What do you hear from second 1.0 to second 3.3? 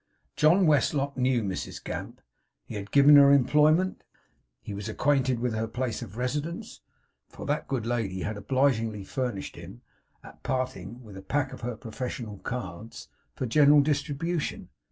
knew Mrs Gamp; he had given